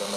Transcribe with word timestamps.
জন্য 0.00 0.14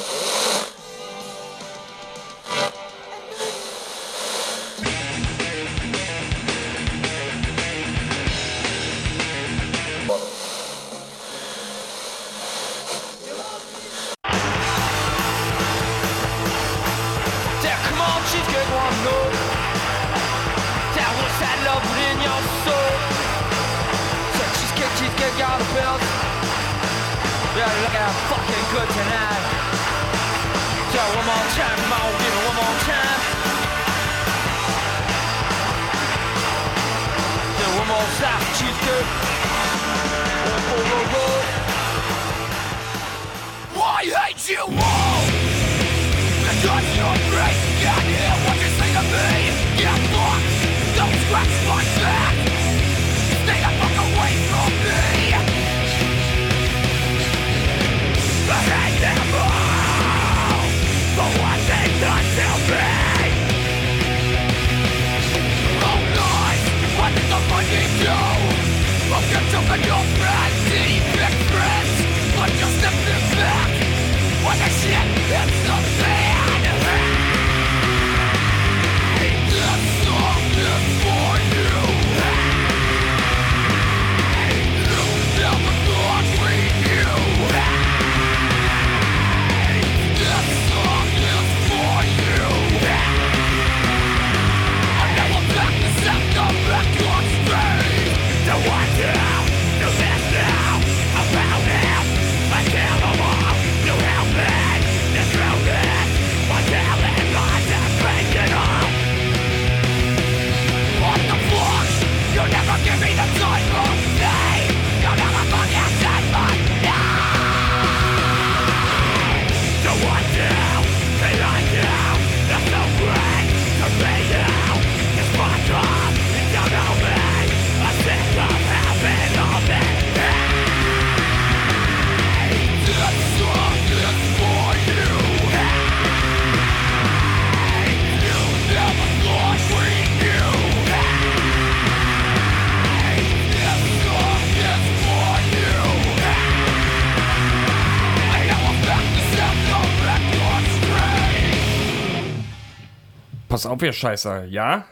Pass 153.73 153.79
auf, 153.79 153.87
ihr 153.87 153.93
Scheißer, 153.93 154.45
ja? 154.45 154.85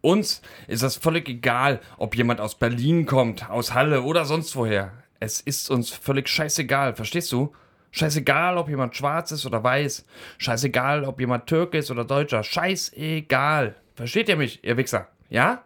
Uns 0.00 0.42
ist 0.68 0.84
das 0.84 0.94
völlig 0.94 1.28
egal, 1.28 1.80
ob 1.98 2.14
jemand 2.14 2.40
aus 2.40 2.56
Berlin 2.56 3.04
kommt, 3.04 3.50
aus 3.50 3.74
Halle 3.74 4.02
oder 4.02 4.26
sonst 4.26 4.54
woher. 4.54 4.92
Es 5.18 5.40
ist 5.40 5.68
uns 5.68 5.90
völlig 5.90 6.28
scheißegal, 6.28 6.94
verstehst 6.94 7.32
du? 7.32 7.52
Scheißegal, 7.90 8.58
ob 8.58 8.68
jemand 8.68 8.94
schwarz 8.94 9.32
ist 9.32 9.44
oder 9.44 9.64
weiß. 9.64 10.06
Scheißegal, 10.38 11.02
ob 11.02 11.18
jemand 11.18 11.48
Türke 11.48 11.78
ist 11.78 11.90
oder 11.90 12.04
Deutscher. 12.04 12.44
Scheißegal. 12.44 13.74
Versteht 13.96 14.28
ihr 14.28 14.36
mich, 14.36 14.62
ihr 14.62 14.76
Wichser? 14.76 15.08
Ja? 15.28 15.64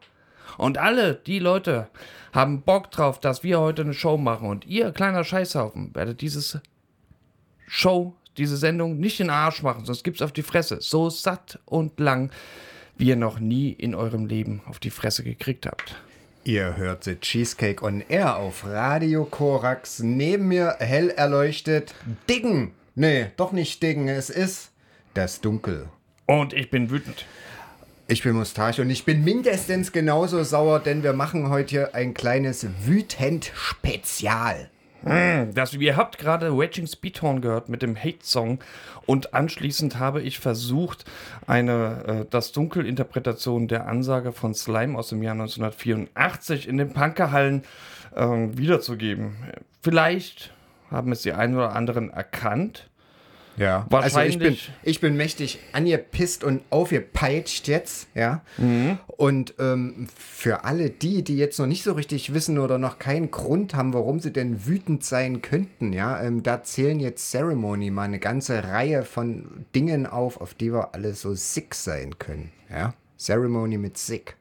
Und 0.56 0.78
alle 0.78 1.14
die 1.14 1.40
Leute 1.40 1.90
haben 2.32 2.62
Bock 2.62 2.90
drauf, 2.90 3.20
dass 3.20 3.42
wir 3.42 3.60
heute 3.60 3.82
eine 3.82 3.92
Show 3.92 4.16
machen. 4.16 4.48
Und 4.48 4.64
ihr, 4.64 4.92
kleiner 4.92 5.24
Scheißhaufen, 5.24 5.94
werdet 5.94 6.22
dieses 6.22 6.58
Show, 7.66 8.15
diese 8.38 8.56
Sendung 8.56 8.98
nicht 8.98 9.20
in 9.20 9.26
den 9.26 9.34
Arsch 9.34 9.62
machen, 9.62 9.84
sonst 9.84 10.04
gibt's 10.04 10.22
auf 10.22 10.32
die 10.32 10.42
Fresse. 10.42 10.78
So 10.80 11.10
satt 11.10 11.58
und 11.64 11.98
lang, 12.00 12.30
wie 12.96 13.08
ihr 13.08 13.16
noch 13.16 13.38
nie 13.38 13.70
in 13.72 13.94
eurem 13.94 14.26
Leben 14.26 14.62
auf 14.66 14.78
die 14.78 14.90
Fresse 14.90 15.22
gekriegt 15.22 15.66
habt. 15.66 15.96
Ihr 16.44 16.76
hört 16.76 17.04
The 17.04 17.16
Cheesecake 17.16 17.84
on 17.84 18.04
Air 18.08 18.36
auf 18.36 18.64
Radio 18.64 19.24
Korax. 19.24 19.98
Neben 19.98 20.46
mir 20.48 20.76
hell 20.78 21.10
erleuchtet 21.10 21.92
Diggen. 22.28 22.70
Nee, 22.94 23.26
doch 23.36 23.50
nicht 23.52 23.82
Diggen, 23.82 24.08
es 24.08 24.30
ist 24.30 24.70
das 25.12 25.40
Dunkel. 25.40 25.88
Und 26.26 26.52
ich 26.52 26.70
bin 26.70 26.90
wütend. 26.90 27.26
Ich 28.08 28.22
bin 28.22 28.34
Mustache 28.34 28.82
und 28.82 28.90
ich 28.90 29.04
bin 29.04 29.24
mindestens 29.24 29.90
genauso 29.90 30.44
sauer, 30.44 30.78
denn 30.78 31.02
wir 31.02 31.12
machen 31.12 31.50
heute 31.50 31.94
ein 31.94 32.14
kleines 32.14 32.64
Wütend-Spezial. 32.84 34.70
Das, 35.54 35.72
ihr 35.74 35.96
habt 35.96 36.18
gerade 36.18 36.50
Raging 36.50 36.86
Speedhorn 36.86 37.40
gehört 37.40 37.68
mit 37.68 37.82
dem 37.82 37.96
Hate-Song 37.96 38.58
und 39.06 39.34
anschließend 39.34 39.98
habe 39.98 40.20
ich 40.20 40.38
versucht, 40.40 41.04
eine 41.46 42.04
äh, 42.06 42.24
das 42.28 42.52
Dunkel-Interpretation 42.52 43.68
der 43.68 43.86
Ansage 43.86 44.32
von 44.32 44.54
Slime 44.54 44.98
aus 44.98 45.10
dem 45.10 45.22
Jahr 45.22 45.34
1984 45.34 46.68
in 46.68 46.78
den 46.78 46.92
Punkerhallen 46.92 47.62
äh, 48.14 48.24
wiederzugeben. 48.24 49.36
Vielleicht 49.82 50.52
haben 50.90 51.12
es 51.12 51.22
die 51.22 51.32
einen 51.32 51.54
oder 51.54 51.74
anderen 51.74 52.10
erkannt. 52.10 52.88
Ja, 53.56 53.86
also 53.90 54.06
ich 54.08 54.14
Wahrscheinlich- 54.14 54.38
bin, 54.38 54.56
ich 54.82 55.00
bin 55.00 55.16
mächtig 55.16 55.58
angepisst 55.72 56.44
und 56.44 56.60
aufgepeitscht 56.70 57.68
jetzt, 57.68 58.08
ja. 58.14 58.42
Und 59.06 59.54
ähm, 59.58 60.08
für 60.16 60.64
alle 60.64 60.90
die, 60.90 61.22
die 61.24 61.36
jetzt 61.38 61.58
noch 61.58 61.66
nicht 61.66 61.82
so 61.82 61.92
richtig 61.92 62.34
wissen 62.34 62.58
oder 62.58 62.78
noch 62.78 62.98
keinen 62.98 63.30
Grund 63.30 63.74
haben, 63.74 63.94
warum 63.94 64.20
sie 64.20 64.32
denn 64.32 64.66
wütend 64.66 65.04
sein 65.04 65.40
könnten, 65.42 65.92
ja, 65.92 66.22
ähm, 66.22 66.42
da 66.42 66.62
zählen 66.62 67.00
jetzt 67.00 67.30
Ceremony 67.30 67.90
mal 67.90 68.02
eine 68.02 68.18
ganze 68.18 68.62
Reihe 68.64 69.04
von 69.04 69.64
Dingen 69.74 70.06
auf, 70.06 70.40
auf 70.40 70.54
die 70.54 70.72
wir 70.72 70.94
alle 70.94 71.14
so 71.14 71.34
sick 71.34 71.74
sein 71.74 72.18
können, 72.18 72.52
ja. 72.70 72.92
Ceremony 73.18 73.78
mit 73.78 73.96
sick. 73.96 74.36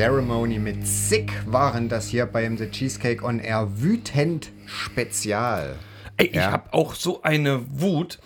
Ceremony 0.00 0.58
mit 0.58 0.86
Sick 0.86 1.30
waren 1.44 1.90
das 1.90 2.08
hier 2.08 2.24
beim 2.24 2.56
The 2.56 2.70
Cheesecake 2.70 3.22
on 3.22 3.38
Air 3.38 3.68
wütend 3.82 4.50
Spezial. 4.64 5.76
Ey, 6.16 6.28
ich 6.28 6.38
habe 6.38 6.72
auch 6.72 6.94
so 6.94 7.20
eine 7.20 7.66
Wut. 7.68 8.18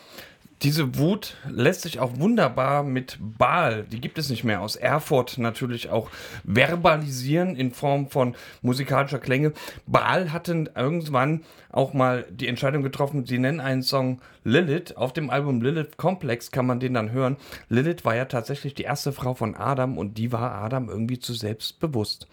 Diese 0.64 0.96
Wut 0.96 1.36
lässt 1.46 1.82
sich 1.82 2.00
auch 2.00 2.18
wunderbar 2.18 2.84
mit 2.84 3.18
Baal, 3.20 3.84
die 3.84 4.00
gibt 4.00 4.16
es 4.16 4.30
nicht 4.30 4.44
mehr, 4.44 4.62
aus 4.62 4.76
Erfurt 4.76 5.36
natürlich 5.36 5.90
auch 5.90 6.08
verbalisieren 6.42 7.54
in 7.54 7.70
Form 7.70 8.08
von 8.08 8.34
musikalischer 8.62 9.18
Klänge. 9.18 9.52
Baal 9.86 10.32
hatten 10.32 10.70
irgendwann 10.74 11.44
auch 11.70 11.92
mal 11.92 12.24
die 12.30 12.48
Entscheidung 12.48 12.82
getroffen, 12.82 13.26
sie 13.26 13.36
nennen 13.36 13.60
einen 13.60 13.82
Song 13.82 14.22
Lilith. 14.42 14.96
Auf 14.96 15.12
dem 15.12 15.28
Album 15.28 15.60
Lilith 15.60 15.98
Complex 15.98 16.50
kann 16.50 16.64
man 16.64 16.80
den 16.80 16.94
dann 16.94 17.12
hören. 17.12 17.36
Lilith 17.68 18.06
war 18.06 18.16
ja 18.16 18.24
tatsächlich 18.24 18.72
die 18.72 18.84
erste 18.84 19.12
Frau 19.12 19.34
von 19.34 19.54
Adam 19.56 19.98
und 19.98 20.16
die 20.16 20.32
war 20.32 20.52
Adam 20.52 20.88
irgendwie 20.88 21.18
zu 21.18 21.34
selbstbewusst. 21.34 22.26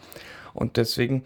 Und 0.54 0.78
deswegen 0.78 1.24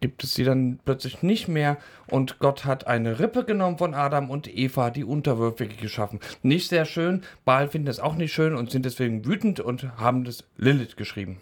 gibt 0.00 0.24
es 0.24 0.34
sie 0.34 0.44
dann 0.44 0.78
plötzlich 0.84 1.22
nicht 1.22 1.48
mehr 1.48 1.78
und 2.06 2.38
Gott 2.38 2.64
hat 2.64 2.86
eine 2.86 3.18
Rippe 3.18 3.44
genommen 3.44 3.78
von 3.78 3.94
Adam 3.94 4.30
und 4.30 4.54
Eva, 4.54 4.90
die 4.90 5.04
Unterwürfige 5.04 5.74
geschaffen. 5.76 6.20
Nicht 6.42 6.68
sehr 6.68 6.84
schön, 6.84 7.22
Baal 7.44 7.68
findet 7.68 7.94
es 7.94 8.00
auch 8.00 8.14
nicht 8.14 8.32
schön 8.32 8.54
und 8.54 8.70
sind 8.70 8.84
deswegen 8.84 9.24
wütend 9.24 9.60
und 9.60 9.98
haben 9.98 10.24
das 10.24 10.44
Lilith 10.56 10.96
geschrieben. 10.96 11.38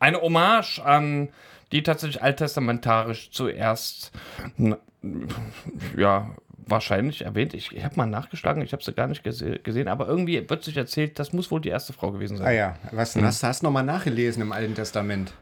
Eine 0.00 0.20
Hommage 0.20 0.80
an 0.80 1.28
die 1.72 1.82
tatsächlich 1.82 2.22
alttestamentarisch 2.22 3.30
zuerst, 3.30 4.10
ja, 5.96 6.30
wahrscheinlich 6.66 7.22
erwähnt. 7.22 7.54
Ich, 7.54 7.72
ich 7.72 7.84
habe 7.84 7.96
mal 7.96 8.06
nachgeschlagen, 8.06 8.62
ich 8.62 8.72
habe 8.72 8.82
sie 8.82 8.92
gar 8.92 9.06
nicht 9.06 9.22
gese 9.22 9.58
gesehen, 9.58 9.88
aber 9.88 10.06
irgendwie 10.08 10.48
wird 10.48 10.64
sich 10.64 10.76
erzählt, 10.76 11.18
das 11.18 11.32
muss 11.32 11.50
wohl 11.50 11.60
die 11.60 11.68
erste 11.68 11.92
Frau 11.92 12.10
gewesen 12.10 12.36
sein. 12.36 12.46
Ah 12.46 12.52
ja, 12.52 12.76
was 12.92 13.14
hm. 13.14 13.24
hast, 13.24 13.42
hast 13.42 13.62
du 13.62 13.66
nochmal 13.66 13.84
nachgelesen 13.84 14.42
im 14.42 14.52
Alten 14.52 14.74
Testament? 14.74 15.32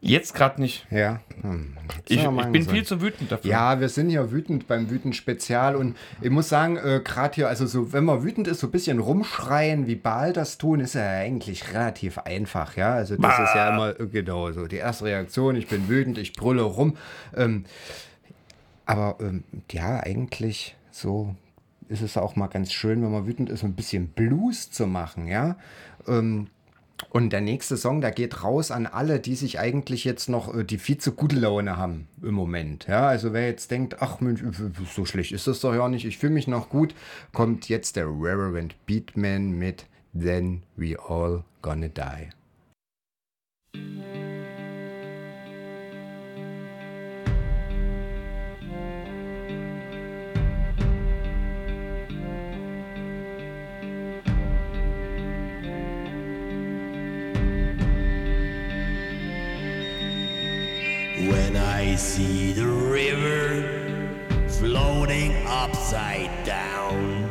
Jetzt 0.00 0.32
gerade 0.34 0.60
nicht. 0.60 0.86
Ja. 0.92 1.20
Hm. 1.40 1.76
Ich, 2.06 2.22
ich, 2.22 2.28
bin 2.28 2.64
viel 2.64 2.84
zu 2.84 3.00
wütend 3.00 3.32
dafür. 3.32 3.50
Ja, 3.50 3.80
wir 3.80 3.88
sind 3.88 4.10
ja 4.10 4.30
wütend 4.30 4.68
beim 4.68 4.90
Wütend 4.90 5.16
Spezial 5.16 5.74
und 5.74 5.96
ich 6.20 6.30
muss 6.30 6.48
sagen, 6.48 6.76
äh, 6.76 7.00
gerade 7.02 7.34
hier, 7.34 7.48
also 7.48 7.66
so, 7.66 7.92
wenn 7.92 8.04
man 8.04 8.22
wütend 8.22 8.46
ist, 8.46 8.60
so 8.60 8.68
ein 8.68 8.70
bisschen 8.70 9.00
rumschreien, 9.00 9.88
wie 9.88 9.96
Baal 9.96 10.32
das 10.32 10.56
tun, 10.56 10.78
ist 10.78 10.94
ja 10.94 11.02
eigentlich 11.02 11.74
relativ 11.74 12.18
einfach, 12.18 12.76
ja. 12.76 12.92
Also 12.94 13.16
das 13.16 13.36
bah. 13.36 13.44
ist 13.44 13.54
ja 13.54 13.74
immer 13.74 13.98
äh, 13.98 14.06
genau 14.06 14.52
so. 14.52 14.68
Die 14.68 14.76
erste 14.76 15.06
Reaktion, 15.06 15.56
ich 15.56 15.66
bin 15.66 15.88
wütend, 15.88 16.16
ich 16.18 16.32
brülle 16.32 16.62
rum. 16.62 16.96
Ähm, 17.36 17.64
aber 18.86 19.16
ähm, 19.20 19.42
ja, 19.72 19.98
eigentlich 20.00 20.76
so 20.92 21.34
ist 21.88 22.02
es 22.02 22.16
auch 22.16 22.36
mal 22.36 22.46
ganz 22.46 22.72
schön, 22.72 23.02
wenn 23.02 23.10
man 23.10 23.26
wütend 23.26 23.50
ist, 23.50 23.64
ein 23.64 23.74
bisschen 23.74 24.08
Blues 24.08 24.70
zu 24.70 24.86
machen, 24.86 25.26
ja. 25.26 25.56
Ähm, 26.06 26.48
und 27.10 27.30
der 27.30 27.40
nächste 27.40 27.76
Song, 27.76 28.00
der 28.00 28.10
geht 28.10 28.42
raus 28.42 28.70
an 28.70 28.86
alle, 28.86 29.20
die 29.20 29.34
sich 29.34 29.58
eigentlich 29.58 30.04
jetzt 30.04 30.28
noch, 30.28 30.54
äh, 30.54 30.64
die 30.64 30.78
viel 30.78 30.98
zu 30.98 31.12
gute 31.12 31.36
Laune 31.36 31.76
haben 31.76 32.08
im 32.22 32.34
Moment. 32.34 32.86
Ja, 32.88 33.08
also 33.08 33.32
wer 33.32 33.46
jetzt 33.46 33.70
denkt, 33.70 33.96
ach 34.00 34.20
Mensch, 34.20 34.42
so 34.94 35.04
schlecht 35.04 35.32
ist 35.32 35.46
das 35.46 35.60
doch 35.60 35.74
ja 35.74 35.88
nicht, 35.88 36.04
ich 36.04 36.18
fühle 36.18 36.32
mich 36.32 36.48
noch 36.48 36.68
gut, 36.68 36.94
kommt 37.32 37.68
jetzt 37.68 37.96
der 37.96 38.06
Reverend 38.06 38.74
Beatman 38.86 39.50
mit 39.52 39.86
Then 40.18 40.62
We 40.76 40.96
All 40.98 41.44
Gonna 41.62 41.88
Die. 41.88 42.30
See 61.98 62.52
the 62.52 62.66
river 62.66 64.08
floating 64.46 65.34
upside 65.48 66.30
down, 66.44 67.24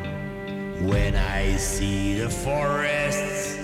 when 0.86 1.16
I 1.16 1.56
see 1.56 2.20
the 2.20 2.30
forests 2.30 3.58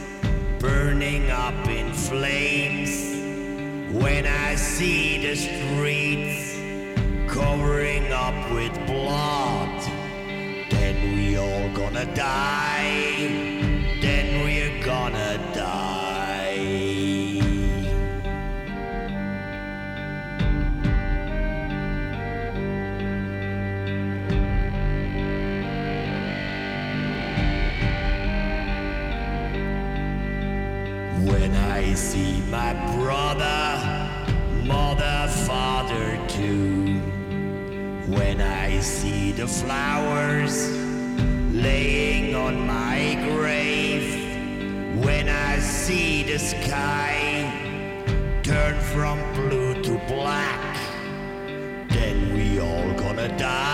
burning 0.60 1.30
up 1.30 1.68
in 1.68 1.92
flames, 1.92 2.92
when 3.94 4.26
I 4.26 4.56
see 4.56 5.28
the 5.28 5.36
streets 5.36 6.54
covering 7.28 8.14
up 8.14 8.52
with 8.52 8.74
blood, 8.88 9.82
then 10.70 11.18
we 11.18 11.38
all 11.38 11.70
gonna 11.74 12.06
die, 12.16 13.28
then 14.02 14.46
we're 14.46 14.82
gonna 14.86 15.38
die. 15.38 15.53
See 32.04 32.42
my 32.52 32.74
brother, 32.98 33.64
mother, 34.66 35.28
father 35.48 36.20
too. 36.28 37.00
When 38.18 38.42
I 38.42 38.82
see 38.82 39.32
the 39.32 39.48
flowers 39.48 40.70
laying 41.68 42.36
on 42.36 42.68
my 42.68 43.16
grave, 43.30 44.06
when 45.06 45.30
I 45.30 45.60
see 45.60 46.24
the 46.24 46.40
sky 46.40 47.22
turn 48.44 48.76
from 48.94 49.18
blue 49.34 49.74
to 49.84 49.94
black, 50.14 50.78
then 51.88 52.18
we 52.36 52.60
all 52.60 52.90
gonna 53.04 53.30
die, 53.38 53.73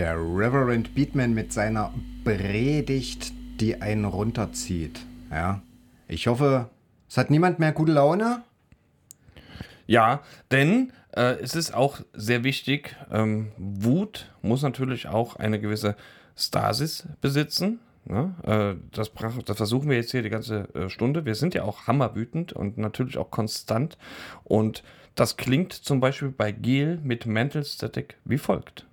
Der 0.00 0.16
Reverend 0.16 0.94
Beatman 0.94 1.34
mit 1.34 1.52
seiner 1.52 1.92
Predigt, 2.24 3.34
die 3.60 3.82
einen 3.82 4.06
runterzieht. 4.06 4.98
Ja. 5.30 5.60
Ich 6.08 6.26
hoffe, 6.26 6.70
es 7.06 7.18
hat 7.18 7.28
niemand 7.28 7.58
mehr 7.58 7.72
gute 7.72 7.92
Laune. 7.92 8.42
Ja, 9.86 10.22
denn 10.50 10.90
äh, 11.14 11.34
es 11.42 11.54
ist 11.54 11.74
auch 11.74 12.00
sehr 12.14 12.44
wichtig, 12.44 12.96
ähm, 13.10 13.52
Wut 13.58 14.32
muss 14.40 14.62
natürlich 14.62 15.06
auch 15.06 15.36
eine 15.36 15.60
gewisse 15.60 15.96
Stasis 16.34 17.06
besitzen. 17.20 17.78
Ne? 18.06 18.34
Äh, 18.44 18.82
das, 18.96 19.12
das, 19.44 19.56
versuchen 19.58 19.90
wir 19.90 19.98
jetzt 19.98 20.12
hier 20.12 20.22
die 20.22 20.30
ganze 20.30 20.74
äh, 20.74 20.88
Stunde. 20.88 21.26
Wir 21.26 21.34
sind 21.34 21.52
ja 21.52 21.64
auch 21.64 21.86
hammerwütend 21.86 22.54
und 22.54 22.78
natürlich 22.78 23.18
auch 23.18 23.30
konstant. 23.30 23.98
Und 24.44 24.82
das 25.14 25.36
klingt 25.36 25.74
zum 25.74 26.00
Beispiel 26.00 26.30
bei 26.30 26.52
Gel 26.52 26.98
mit 27.02 27.26
Mental 27.26 27.66
Static 27.66 28.16
wie 28.24 28.38
folgt. 28.38 28.86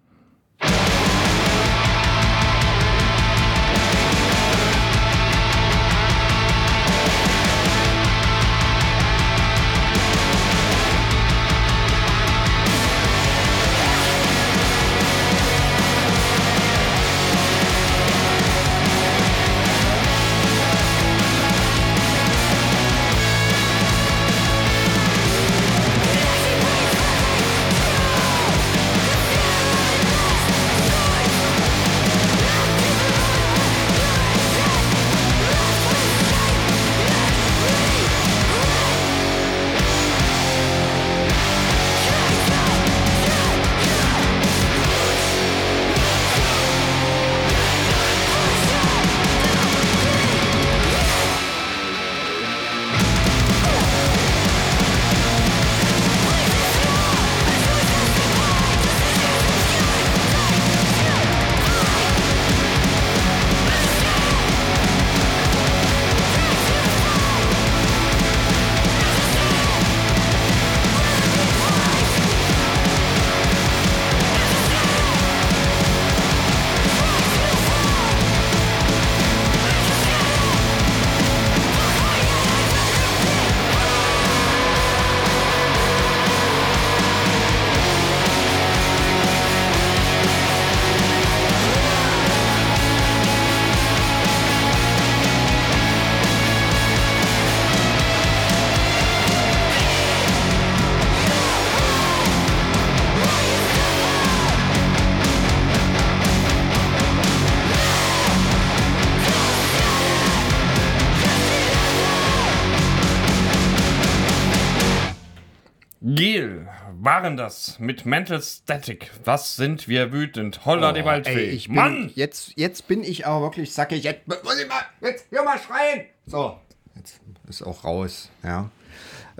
Waren 117.23 117.35
das 117.35 117.79
mit 117.79 118.05
Mental 118.05 118.39
Static. 118.43 119.09
Was 119.23 119.55
sind 119.55 119.87
wir 119.87 120.11
wütend? 120.11 120.65
Holla 120.65 120.93
die 120.93 121.03
Waldfee. 121.03 121.33
Oh, 121.33 121.37
Ey, 121.37 121.49
ich 121.49 121.65
bin, 121.65 121.75
Mann! 121.75 122.11
Jetzt, 122.13 122.53
jetzt 122.55 122.87
bin 122.87 123.03
ich 123.03 123.25
aber 123.25 123.41
wirklich, 123.41 123.73
sag 123.73 123.91
ich, 123.91 124.03
jetzt 124.03 124.27
muss 124.27 124.59
ich 124.59 124.67
mal, 124.67 124.81
jetzt 125.01 125.25
hier 125.31 125.41
mal 125.41 125.57
schreien. 125.57 126.05
So, 126.27 126.59
jetzt 126.95 127.19
ist 127.49 127.63
auch 127.63 127.83
raus, 127.83 128.29
ja. 128.43 128.69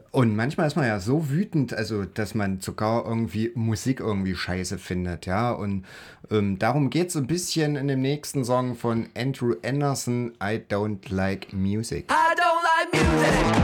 Und 0.09 0.35
manchmal 0.35 0.65
ist 0.65 0.75
man 0.75 0.87
ja 0.87 0.99
so 0.99 1.29
wütend, 1.29 1.71
also 1.71 2.05
dass 2.05 2.33
man 2.33 2.61
sogar 2.61 3.05
irgendwie 3.05 3.51
Musik 3.53 3.99
irgendwie 3.99 4.33
scheiße 4.33 4.79
findet, 4.79 5.27
ja. 5.27 5.51
Und 5.51 5.85
ähm, 6.31 6.57
darum 6.57 6.89
geht 6.89 7.09
es 7.09 7.15
ein 7.15 7.27
bisschen 7.27 7.75
in 7.75 7.87
dem 7.87 8.01
nächsten 8.01 8.43
Song 8.43 8.75
von 8.75 9.07
Andrew 9.15 9.53
Anderson, 9.63 10.33
I 10.41 10.59
Don't 10.67 11.13
Like 11.13 11.53
Music. 11.53 12.11
I 12.11 12.33
don't 12.33 12.63
like 12.63 13.03
music. 13.03 13.55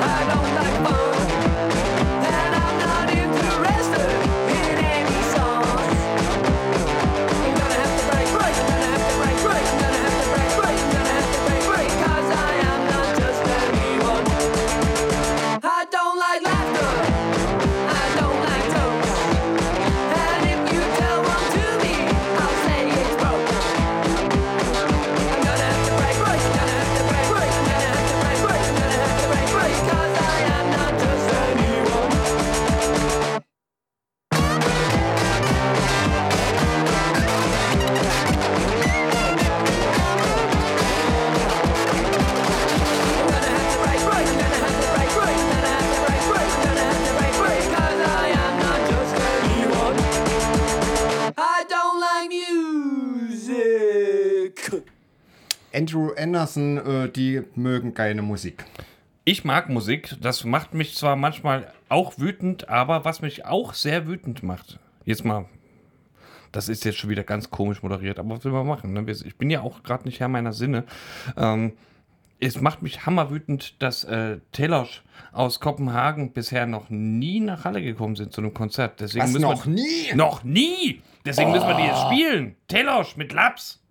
I 0.00 0.30
don't 0.30 0.84
like 0.84 1.11
laughter. 16.44 17.11
Andrew 55.74 56.10
Anderson, 56.16 56.78
äh, 56.78 57.08
die 57.08 57.42
mögen 57.54 57.94
keine 57.94 58.22
Musik. 58.22 58.64
Ich 59.24 59.44
mag 59.44 59.68
Musik. 59.68 60.16
Das 60.20 60.44
macht 60.44 60.74
mich 60.74 60.96
zwar 60.96 61.16
manchmal 61.16 61.72
auch 61.88 62.18
wütend, 62.18 62.68
aber 62.68 63.04
was 63.04 63.22
mich 63.22 63.44
auch 63.46 63.74
sehr 63.74 64.06
wütend 64.06 64.42
macht. 64.42 64.78
Jetzt 65.04 65.24
mal. 65.24 65.46
Das 66.50 66.68
ist 66.68 66.84
jetzt 66.84 66.98
schon 66.98 67.08
wieder 67.08 67.24
ganz 67.24 67.50
komisch 67.50 67.82
moderiert, 67.82 68.18
aber 68.18 68.36
was 68.36 68.44
will 68.44 68.52
man 68.52 68.66
machen? 68.66 68.92
Ne? 68.92 69.04
Ich 69.10 69.36
bin 69.36 69.48
ja 69.48 69.62
auch 69.62 69.82
gerade 69.82 70.04
nicht 70.04 70.20
Herr 70.20 70.28
meiner 70.28 70.52
Sinne. 70.52 70.84
Ähm, 71.36 71.72
es 72.40 72.60
macht 72.60 72.82
mich 72.82 73.06
hammerwütend, 73.06 73.80
dass 73.80 74.04
äh, 74.04 74.38
Telosch 74.50 75.02
aus 75.30 75.60
Kopenhagen 75.60 76.32
bisher 76.32 76.66
noch 76.66 76.90
nie 76.90 77.38
nach 77.38 77.64
Halle 77.64 77.80
gekommen 77.80 78.16
sind 78.16 78.32
zu 78.32 78.40
einem 78.40 78.52
Konzert. 78.52 79.00
Deswegen 79.00 79.24
Was, 79.24 79.32
müssen 79.32 79.42
noch 79.42 79.66
wir, 79.66 79.72
nie? 79.72 80.08
Oh. 80.12 80.16
Noch 80.16 80.42
nie! 80.42 81.00
Deswegen 81.24 81.52
müssen 81.52 81.68
wir 81.68 81.76
die 81.76 81.84
jetzt 81.84 82.00
spielen. 82.00 82.56
Telosch 82.66 83.16
mit 83.16 83.32
Laps. 83.32 83.81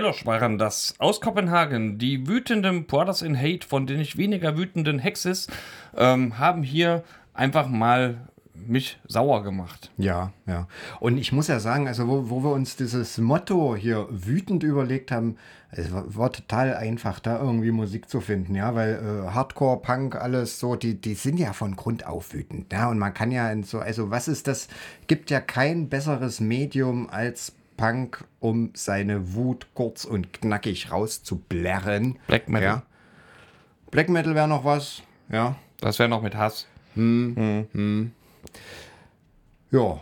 Telosch 0.00 0.24
waren 0.24 0.56
das 0.56 0.94
aus 0.96 1.20
Kopenhagen. 1.20 1.98
Die 1.98 2.26
wütenden 2.26 2.86
Brothers 2.86 3.20
in 3.20 3.38
Hate, 3.38 3.66
von 3.66 3.86
den 3.86 3.98
nicht 3.98 4.16
weniger 4.16 4.56
wütenden 4.56 4.98
Hexes, 4.98 5.46
ähm, 5.94 6.38
haben 6.38 6.62
hier 6.62 7.04
einfach 7.34 7.68
mal 7.68 8.16
mich 8.54 8.98
sauer 9.06 9.42
gemacht. 9.42 9.90
Ja, 9.98 10.32
ja. 10.46 10.68
Und 11.00 11.18
ich 11.18 11.32
muss 11.32 11.48
ja 11.48 11.60
sagen, 11.60 11.86
also 11.86 12.08
wo, 12.08 12.30
wo 12.30 12.42
wir 12.42 12.52
uns 12.52 12.76
dieses 12.76 13.18
Motto 13.18 13.76
hier 13.76 14.06
wütend 14.08 14.62
überlegt 14.62 15.12
haben, 15.12 15.36
es 15.70 15.92
war, 15.92 16.16
war 16.16 16.32
total 16.32 16.74
einfach, 16.74 17.20
da 17.20 17.38
irgendwie 17.38 17.70
Musik 17.70 18.08
zu 18.08 18.22
finden, 18.22 18.54
ja, 18.54 18.74
weil 18.74 18.94
äh, 18.94 19.30
Hardcore, 19.32 19.82
Punk, 19.82 20.16
alles 20.16 20.60
so, 20.60 20.76
die, 20.76 20.98
die 20.98 21.14
sind 21.14 21.38
ja 21.38 21.52
von 21.52 21.76
Grund 21.76 22.06
auf 22.06 22.32
wütend, 22.32 22.72
ja, 22.72 22.88
und 22.88 22.98
man 22.98 23.12
kann 23.12 23.30
ja 23.30 23.52
in 23.52 23.64
so, 23.64 23.78
also 23.80 24.10
was 24.10 24.28
ist 24.28 24.48
das, 24.48 24.68
gibt 25.06 25.30
ja 25.30 25.40
kein 25.40 25.88
besseres 25.88 26.40
Medium 26.40 27.08
als 27.08 27.52
Punk, 27.80 28.24
um 28.40 28.72
seine 28.74 29.32
Wut 29.32 29.68
kurz 29.72 30.04
und 30.04 30.34
knackig 30.34 30.92
rauszublerren. 30.92 32.18
Black 32.26 32.46
Metal. 32.46 32.68
Ja. 32.68 32.82
Black 33.90 34.10
Metal 34.10 34.34
wäre 34.34 34.48
noch 34.48 34.66
was. 34.66 35.00
Ja. 35.30 35.56
Das 35.80 35.98
wäre 35.98 36.10
noch 36.10 36.20
mit 36.20 36.34
Hass. 36.34 36.66
Ja. 39.70 40.00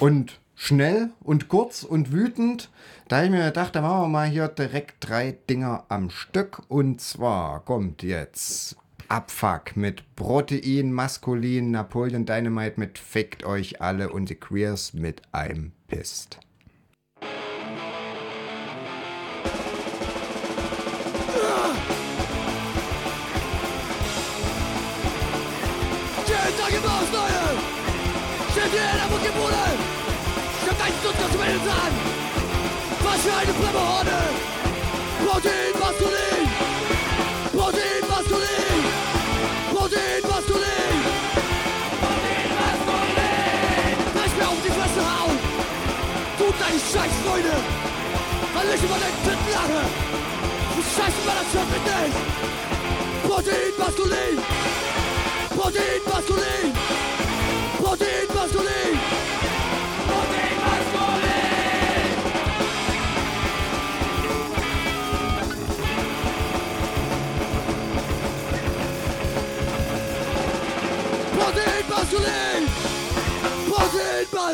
Und 0.00 0.40
schnell 0.56 1.10
und 1.20 1.46
kurz 1.46 1.84
und 1.84 2.10
wütend. 2.10 2.68
Da 3.06 3.18
habe 3.18 3.26
ich 3.26 3.30
mir 3.30 3.44
gedacht, 3.44 3.76
da 3.76 3.82
machen 3.82 4.02
wir 4.02 4.08
mal 4.08 4.26
hier 4.26 4.48
direkt 4.48 5.08
drei 5.08 5.36
Dinger 5.48 5.84
am 5.88 6.10
Stück. 6.10 6.62
Und 6.66 7.00
zwar 7.00 7.60
kommt 7.60 8.02
jetzt 8.02 8.76
Abfuck 9.06 9.76
mit 9.76 10.16
Protein, 10.16 10.92
Maskulin, 10.92 11.70
Napoleon 11.70 12.26
Dynamite 12.26 12.80
mit 12.80 12.98
Fickt 12.98 13.44
euch 13.44 13.80
alle 13.80 14.10
und 14.10 14.30
die 14.30 14.34
Queers 14.34 14.94
mit 14.94 15.22
I'm 15.32 15.70
Pissed. 15.86 16.40
In 28.74 28.80
der 28.80 29.06
Muckibude. 29.06 29.64
Stimmt 30.60 30.80
ein 30.82 30.92
Stuttgart 30.98 31.30
Mädels 31.38 31.62
an. 31.62 31.92
Was 33.04 33.20
für 33.22 33.36
eine 33.38 33.52
Plapperhorde. 33.54 34.18
Protein 35.22 35.74
maskulin. 35.78 36.44
Protein 37.54 38.02
maskulin. 38.10 38.80
Protein 39.70 40.22
maskulin. 40.26 40.98
Protein 42.02 42.50
maskulin. 42.58 43.38
Lass 44.18 44.32
mir 44.38 44.48
auf 44.50 44.60
die 44.66 44.74
Fresse 44.74 45.02
hauen. 45.06 45.38
Du 46.38 46.46
deine 46.58 46.80
Scheißfreunde. 46.90 47.56
Weil 48.54 48.66
ich 48.74 48.82
über 48.82 48.98
deinen 48.98 49.20
Titten 49.22 49.50
lache. 49.54 49.82
Du 50.74 50.80
scheiße, 50.82 51.20
weil 51.22 51.38
das 51.38 51.50
nicht. 51.70 52.14
Protein 53.22 53.70
maskulin. 53.78 54.36
Protein 55.54 56.00
maskulin! 56.10 56.73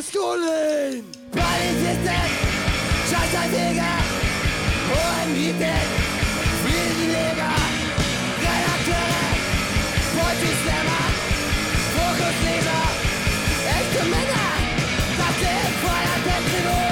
Maskulin! 0.00 1.04
Polizisten, 1.30 2.30
Scheißersäger, 3.10 3.94
Hohenmieten, 4.90 5.82
Fliesenleger, 6.62 7.54
Redakteure, 8.44 9.28
Polizislämmer, 10.16 11.04
Fokusleser, 11.94 12.82
echte 13.76 14.02
Männer, 14.14 14.48
das 15.20 15.34
sind 15.42 15.72
Feuerwehrtrio, 15.84 16.78
das 16.78 16.89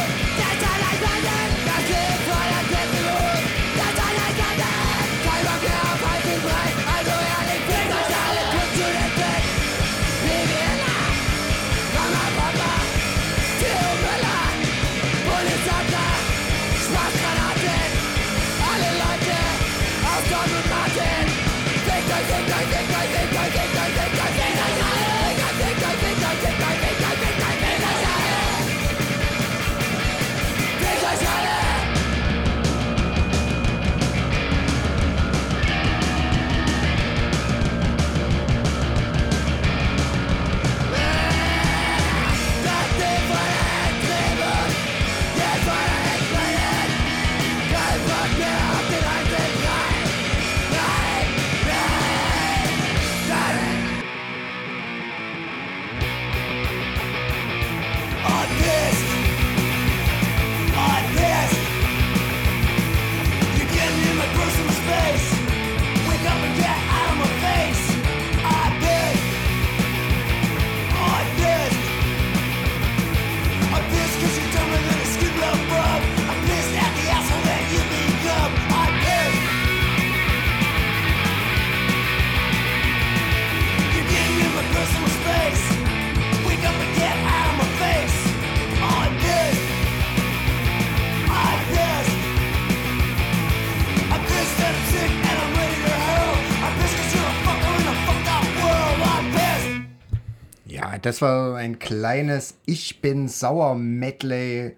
das 101.03 101.23
war 101.23 101.57
ein 101.57 101.79
kleines 101.79 102.59
Ich 102.67 103.01
bin 103.01 103.29
sauer 103.29 103.75
Medley. 103.75 104.77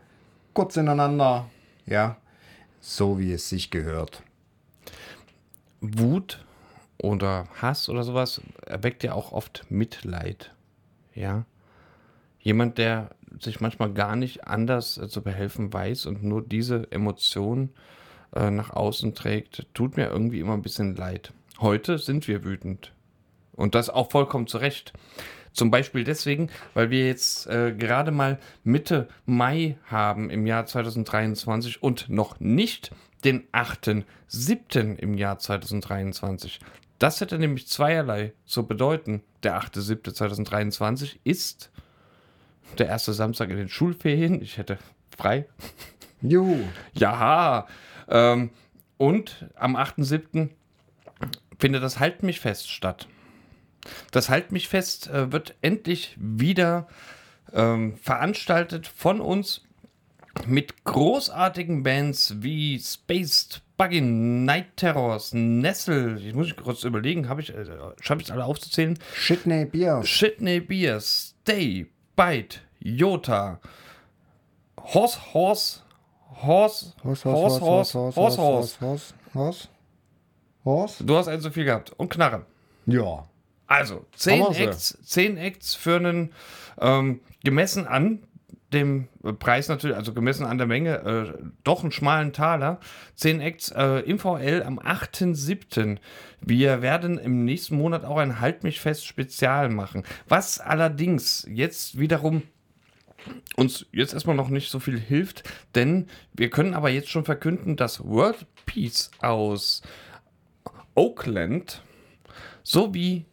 Kurz 0.54 0.76
ineinander. 0.76 1.48
Ja, 1.86 2.16
so 2.80 3.18
wie 3.18 3.32
es 3.32 3.48
sich 3.48 3.70
gehört. 3.70 4.22
Wut 5.80 6.44
oder 6.98 7.46
Hass 7.60 7.88
oder 7.88 8.02
sowas 8.02 8.40
erweckt 8.66 9.02
ja 9.02 9.14
auch 9.14 9.32
oft 9.32 9.66
Mitleid. 9.70 10.54
Ja. 11.14 11.44
Jemand, 12.38 12.78
der 12.78 13.10
sich 13.38 13.60
manchmal 13.60 13.92
gar 13.92 14.16
nicht 14.16 14.46
anders 14.46 14.98
äh, 14.98 15.08
zu 15.08 15.22
behelfen 15.22 15.72
weiß 15.72 16.06
und 16.06 16.22
nur 16.22 16.42
diese 16.42 16.90
Emotion 16.90 17.70
äh, 18.34 18.50
nach 18.50 18.70
außen 18.70 19.14
trägt, 19.14 19.66
tut 19.74 19.96
mir 19.96 20.08
irgendwie 20.08 20.40
immer 20.40 20.54
ein 20.54 20.62
bisschen 20.62 20.96
leid. 20.96 21.32
Heute 21.60 21.98
sind 21.98 22.26
wir 22.28 22.44
wütend. 22.44 22.92
Und 23.52 23.74
das 23.74 23.90
auch 23.90 24.10
vollkommen 24.10 24.46
zu 24.46 24.58
Recht. 24.58 24.92
Zum 25.52 25.70
Beispiel 25.70 26.04
deswegen, 26.04 26.48
weil 26.74 26.90
wir 26.90 27.06
jetzt 27.06 27.46
äh, 27.46 27.72
gerade 27.72 28.12
mal 28.12 28.38
Mitte 28.62 29.08
Mai 29.26 29.76
haben 29.86 30.30
im 30.30 30.46
Jahr 30.46 30.66
2023 30.66 31.82
und 31.82 32.08
noch 32.08 32.38
nicht 32.40 32.92
den 33.24 33.48
8.7. 33.52 34.96
im 34.96 35.14
Jahr 35.14 35.38
2023. 35.38 36.60
Das 36.98 37.20
hätte 37.20 37.38
nämlich 37.38 37.66
zweierlei 37.66 38.32
zu 38.44 38.66
bedeuten. 38.66 39.22
Der 39.42 39.60
8.7.2023 39.60 41.18
ist 41.24 41.70
der 42.78 42.86
erste 42.86 43.12
Samstag 43.12 43.50
in 43.50 43.56
den 43.56 43.68
Schulferien. 43.68 44.40
Ich 44.42 44.58
hätte 44.58 44.78
frei. 45.16 45.46
Juhu. 46.22 46.62
Ja. 46.92 47.66
Ähm, 48.08 48.50
und 48.98 49.46
am 49.54 49.76
8.7. 49.76 50.50
findet 51.58 51.82
das 51.82 51.98
Halt 51.98 52.22
mich 52.22 52.40
fest 52.40 52.70
statt. 52.70 53.08
Das 54.10 54.28
Halt 54.28 54.52
mich 54.52 54.68
fest 54.68 55.08
äh, 55.08 55.32
wird 55.32 55.54
endlich 55.62 56.16
wieder 56.18 56.86
ähm, 57.52 57.96
veranstaltet 57.96 58.86
von 58.86 59.20
uns 59.20 59.62
mit 60.46 60.84
großartigen 60.84 61.82
Bands 61.82 62.34
wie 62.38 62.78
Spaced, 62.78 63.62
Buggin, 63.76 64.44
Night 64.44 64.76
Terrors, 64.76 65.32
Nessel. 65.32 66.18
Ich 66.24 66.34
muss 66.34 66.54
kurz 66.54 66.84
überlegen, 66.84 67.28
habe 67.28 67.40
ich, 67.40 67.54
äh, 67.54 67.64
schaffe 68.00 68.20
ich 68.20 68.28
es 68.28 68.30
alle 68.30 68.44
aufzuzählen? 68.44 68.98
Shitney 69.14 69.64
Bier. 69.64 70.02
Shitney 70.04 70.60
Beer, 70.60 71.00
Stay, 71.00 71.86
Bite, 72.14 72.58
Jota, 72.78 73.60
Horse, 74.78 75.18
Horse, 75.34 75.80
Horse, 76.42 76.94
Horse, 77.02 77.24
Horse, 77.24 77.60
Horse, 77.60 77.98
Horse, 77.98 78.16
Horse, 78.16 78.40
Horse. 78.40 78.80
Horse, 78.80 79.14
Horse. 79.34 79.68
Horse? 80.64 81.04
Du 81.04 81.16
hast 81.16 81.28
einen 81.28 81.40
so 81.40 81.50
viel 81.50 81.64
gehabt. 81.64 81.92
Und 81.96 82.10
Knarre. 82.10 82.44
Ja. 82.86 83.26
Also, 83.70 84.04
zehn. 84.16 84.44
Acts, 84.52 84.98
zehn 85.04 85.36
Acts 85.36 85.76
für 85.76 85.94
einen, 85.94 86.32
ähm, 86.80 87.20
gemessen 87.44 87.86
an 87.86 88.18
dem 88.72 89.06
Preis 89.38 89.68
natürlich, 89.68 89.96
also 89.96 90.12
gemessen 90.12 90.44
an 90.44 90.58
der 90.58 90.66
Menge, 90.66 90.96
äh, 90.98 91.44
doch 91.62 91.82
einen 91.82 91.92
schmalen 91.92 92.32
Taler. 92.32 92.80
10 93.14 93.40
Acts 93.40 93.70
äh, 93.70 94.00
im 94.00 94.18
VL 94.18 94.64
am 94.64 94.80
8.7. 94.80 95.98
Wir 96.40 96.82
werden 96.82 97.18
im 97.18 97.44
nächsten 97.44 97.76
Monat 97.76 98.04
auch 98.04 98.16
ein 98.16 98.40
Halt 98.40 98.64
mich 98.64 98.80
fest 98.80 99.06
Spezial 99.06 99.68
machen. 99.68 100.04
Was 100.28 100.58
allerdings 100.58 101.46
jetzt 101.48 101.98
wiederum 101.98 102.42
uns 103.54 103.86
jetzt 103.92 104.14
erstmal 104.14 104.36
noch 104.36 104.48
nicht 104.48 104.70
so 104.70 104.80
viel 104.80 104.98
hilft, 104.98 105.48
denn 105.74 106.08
wir 106.32 106.50
können 106.50 106.74
aber 106.74 106.90
jetzt 106.90 107.10
schon 107.10 107.24
verkünden, 107.24 107.76
dass 107.76 108.04
World 108.04 108.46
Peace 108.66 109.10
aus 109.20 109.82
Oakland 110.94 111.82
sowie 112.62 113.26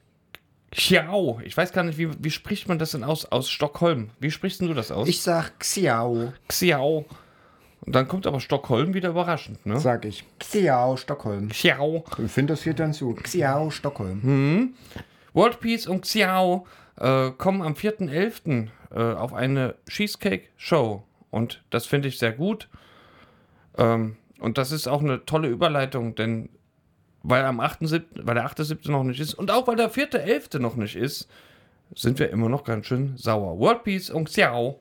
Xiao, 0.77 1.41
ich 1.43 1.57
weiß 1.57 1.73
gar 1.73 1.83
nicht, 1.83 1.97
wie, 1.97 2.09
wie 2.23 2.29
spricht 2.29 2.67
man 2.67 2.77
das 2.77 2.91
denn 2.91 3.03
aus, 3.03 3.25
aus 3.25 3.49
Stockholm? 3.49 4.11
Wie 4.19 4.29
sprichst 4.29 4.61
denn 4.61 4.67
du 4.67 4.75
das 4.75 4.91
aus? 4.91 5.07
Ich 5.07 5.21
sag 5.21 5.59
Xiao, 5.59 6.33
Xiao. 6.47 7.05
Und 7.81 7.95
dann 7.95 8.07
kommt 8.07 8.27
aber 8.27 8.39
Stockholm 8.39 8.93
wieder 8.93 9.09
überraschend, 9.09 9.65
ne? 9.65 9.79
sag 9.79 10.05
ich. 10.05 10.23
Xiao, 10.39 10.95
Stockholm. 10.95 11.49
Xiao. 11.49 12.03
Ich 12.23 12.31
finde 12.31 12.53
das 12.53 12.63
hier 12.63 12.75
dann 12.75 12.93
so. 12.93 13.13
Xiao, 13.13 13.71
Stockholm. 13.71 14.73
World 15.33 15.59
Peace 15.59 15.87
und 15.87 16.01
Xiao 16.01 16.67
äh, 16.99 17.31
kommen 17.31 17.63
am 17.63 17.73
4.11. 17.73 18.67
Äh, 18.91 18.99
auf 18.99 19.33
eine 19.33 19.75
Cheesecake-Show. 19.89 21.03
Und 21.31 21.63
das 21.71 21.87
finde 21.87 22.07
ich 22.07 22.19
sehr 22.19 22.31
gut. 22.33 22.69
Ähm, 23.77 24.17
und 24.39 24.57
das 24.57 24.71
ist 24.71 24.87
auch 24.87 25.01
eine 25.01 25.25
tolle 25.25 25.47
Überleitung, 25.47 26.15
denn 26.15 26.49
weil 27.27 27.43
am 27.43 27.59
8.7., 27.59 28.03
weil 28.23 28.35
der 28.35 28.47
8.7. 28.47 28.89
noch 28.89 29.03
nicht 29.03 29.19
ist 29.19 29.33
und 29.33 29.51
auch 29.51 29.67
weil 29.67 29.75
der 29.75 29.91
4.11. 29.91 30.59
noch 30.59 30.75
nicht 30.75 30.95
ist, 30.95 31.27
sind 31.93 32.19
wir 32.19 32.29
immer 32.29 32.47
noch 32.47 32.63
ganz 32.63 32.85
schön 32.87 33.17
sauer. 33.17 33.59
World 33.59 33.83
Peace 33.83 34.09
und 34.09 34.29
Xiao. 34.29 34.79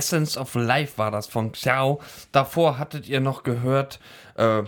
Essence 0.00 0.38
of 0.38 0.54
Life 0.54 0.96
war 0.96 1.10
das 1.10 1.26
von 1.26 1.52
Xiao. 1.52 2.00
Davor 2.32 2.78
hattet 2.78 3.06
ihr 3.06 3.20
noch 3.20 3.42
gehört 3.42 4.00
äh, 4.36 4.62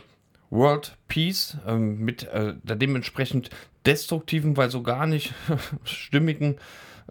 World 0.51 0.99
Peace 1.09 1.57
ähm, 1.66 2.01
mit 2.01 2.25
äh, 2.25 2.53
der 2.62 2.77
dementsprechend 2.77 3.49
destruktiven, 3.87 4.59
weil 4.59 4.71
so 4.71 4.83
gar 4.83 5.07
nicht 5.07 5.33
stimmigen 5.85 6.59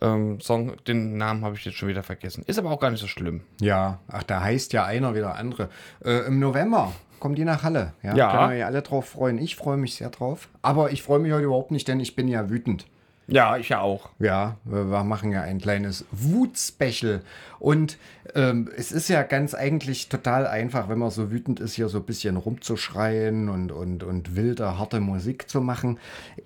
ähm, 0.01 0.39
Song. 0.39 0.75
Den 0.85 1.17
Namen 1.17 1.43
habe 1.43 1.55
ich 1.55 1.65
jetzt 1.65 1.77
schon 1.79 1.89
wieder 1.89 2.03
vergessen. 2.03 2.43
Ist 2.45 2.59
aber 2.59 2.69
auch 2.69 2.79
gar 2.79 2.91
nicht 2.91 3.01
so 3.01 3.07
schlimm. 3.07 3.41
Ja, 3.59 3.97
ach, 4.07 4.21
da 4.21 4.41
heißt 4.41 4.71
ja 4.73 4.85
einer 4.85 5.15
wieder 5.15 5.33
andere. 5.33 5.69
Äh, 6.05 6.27
Im 6.27 6.39
November 6.39 6.93
kommen 7.19 7.33
die 7.33 7.43
nach 7.43 7.63
Halle. 7.63 7.93
Ja, 8.03 8.15
Ja. 8.15 8.31
Können 8.37 8.51
wir 8.51 8.57
ja 8.57 8.65
alle 8.67 8.83
drauf 8.83 9.09
freuen. 9.09 9.39
Ich 9.39 9.55
freue 9.55 9.77
mich 9.77 9.95
sehr 9.95 10.11
drauf. 10.11 10.47
Aber 10.61 10.91
ich 10.91 11.01
freue 11.01 11.17
mich 11.17 11.31
heute 11.33 11.45
überhaupt 11.45 11.71
nicht, 11.71 11.87
denn 11.87 11.99
ich 11.99 12.15
bin 12.15 12.27
ja 12.27 12.51
wütend. 12.51 12.85
Ja, 13.31 13.55
ich 13.55 13.69
ja 13.69 13.79
auch. 13.79 14.09
Ja, 14.19 14.57
wir 14.65 15.03
machen 15.05 15.31
ja 15.31 15.41
ein 15.41 15.59
kleines 15.59 16.03
Wut-Special. 16.11 17.21
Und 17.59 17.97
ähm, 18.35 18.69
es 18.75 18.91
ist 18.91 19.07
ja 19.07 19.23
ganz 19.23 19.53
eigentlich 19.53 20.09
total 20.09 20.45
einfach, 20.45 20.89
wenn 20.89 20.99
man 20.99 21.11
so 21.11 21.31
wütend 21.31 21.61
ist, 21.61 21.75
hier 21.75 21.87
so 21.87 21.99
ein 21.99 22.05
bisschen 22.05 22.35
rumzuschreien 22.35 23.47
und, 23.47 23.71
und, 23.71 24.03
und 24.03 24.35
wilde, 24.35 24.77
harte 24.77 24.99
Musik 24.99 25.49
zu 25.49 25.61
machen. 25.61 25.97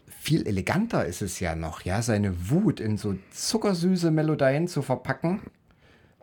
Viel 0.07 0.45
eleganter 0.45 1.05
ist 1.05 1.23
es 1.23 1.39
ja 1.39 1.55
noch, 1.55 1.81
ja, 1.81 2.03
seine 2.03 2.51
Wut 2.51 2.79
in 2.79 2.97
so 2.97 3.15
zuckersüße 3.31 4.11
Melodien 4.11 4.67
zu 4.67 4.83
verpacken. 4.83 5.41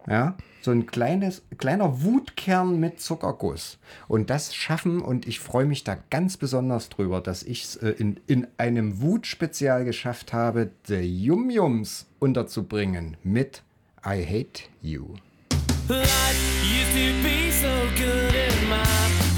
Ja, 0.09 0.37
so 0.63 0.71
ein 0.71 0.87
kleines, 0.87 1.43
kleiner 1.59 2.03
Wutkern 2.03 2.79
mit 2.79 3.01
Zuckerguss. 3.01 3.79
Und 4.09 4.31
das 4.31 4.55
schaffen, 4.55 5.01
und 5.01 5.27
ich 5.27 5.41
freue 5.41 5.67
mich 5.67 5.85
da 5.85 5.97
ganz 6.11 6.37
besonders 6.37 6.89
drüber, 6.89 7.21
dass 7.21 7.43
ich 7.43 7.65
es 7.65 7.77
äh, 7.77 7.91
in, 7.91 8.21
in 8.27 8.47
einem 8.59 9.01
Wut-Spezial 9.01 9.85
geschafft 9.85 10.33
habe, 10.33 10.71
The 10.87 11.01
Yum 11.01 11.51
Yums 11.51 12.07
unterzubringen 12.19 13.17
mit 13.23 13.63
I 14.05 14.25
Hate 14.25 14.65
You. 14.81 15.15
Life 15.89 16.63
used 16.65 16.93
to 16.93 17.13
be 17.23 17.51
so 17.51 17.69
good 17.97 18.35
in 18.35 18.69
my 18.69 18.83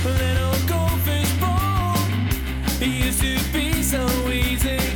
little 0.04 0.56
goldfish 0.68 1.32
bowl. 1.40 1.96
It 2.80 2.88
used 2.88 3.20
to 3.20 3.52
be 3.52 3.82
so 3.82 4.06
easy 4.30 4.93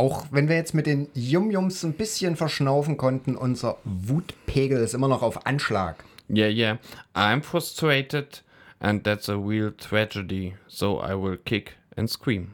auch 0.00 0.24
wenn 0.30 0.48
wir 0.48 0.56
jetzt 0.56 0.72
mit 0.72 0.86
den 0.86 1.08
Yum-Yums 1.12 1.84
ein 1.84 1.92
bisschen 1.92 2.34
verschnaufen 2.34 2.96
konnten, 2.96 3.36
unser 3.36 3.76
Wutpegel 3.84 4.78
ist 4.78 4.94
immer 4.94 5.08
noch 5.08 5.22
auf 5.22 5.44
Anschlag. 5.44 6.02
Yeah, 6.30 6.48
yeah. 6.48 6.78
I'm 7.14 7.42
frustrated 7.42 8.42
and 8.78 9.04
that's 9.04 9.28
a 9.28 9.34
real 9.36 9.72
tragedy. 9.72 10.54
So 10.68 11.02
I 11.02 11.12
will 11.12 11.36
kick 11.36 11.76
and 11.98 12.08
scream. 12.08 12.52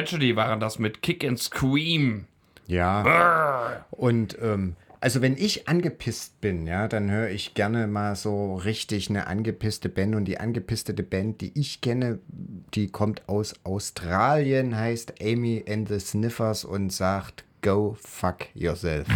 Tragedy 0.00 0.34
waren 0.34 0.60
das 0.60 0.78
mit 0.78 1.02
Kick 1.02 1.24
and 1.24 1.38
Scream. 1.38 2.24
Ja. 2.66 3.84
Und 3.90 4.36
ähm, 4.40 4.76
also 5.00 5.20
wenn 5.20 5.36
ich 5.36 5.68
angepisst 5.68 6.40
bin, 6.40 6.66
ja, 6.66 6.88
dann 6.88 7.10
höre 7.10 7.28
ich 7.28 7.52
gerne 7.54 7.86
mal 7.86 8.16
so 8.16 8.56
richtig 8.56 9.10
eine 9.10 9.26
angepisste 9.26 9.90
Band. 9.90 10.14
Und 10.14 10.24
die 10.24 10.40
angepisste 10.40 10.94
Band, 10.94 11.42
die 11.42 11.58
ich 11.58 11.82
kenne, 11.82 12.18
die 12.74 12.88
kommt 12.88 13.28
aus 13.28 13.54
Australien, 13.64 14.74
heißt 14.76 15.14
Amy 15.22 15.64
and 15.68 15.88
the 15.88 16.00
Sniffers 16.00 16.64
und 16.64 16.90
sagt 16.90 17.44
Go 17.62 17.96
fuck 18.00 18.46
yourself. 18.54 19.06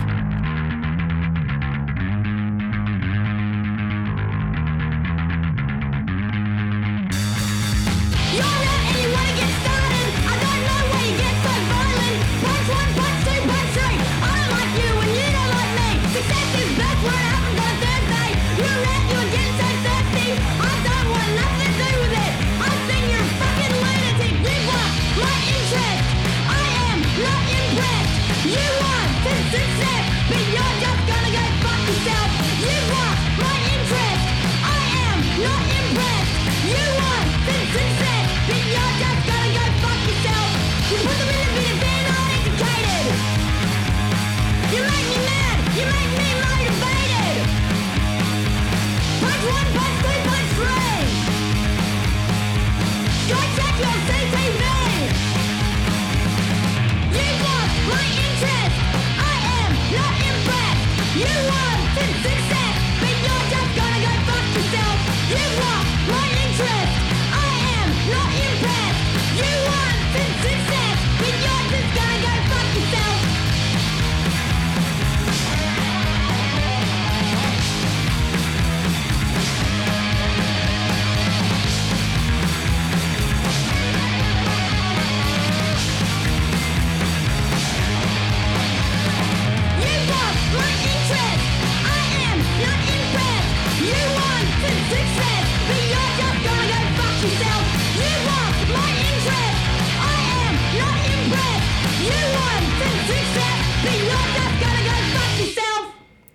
Go 53.85 53.91
check 54.07 54.44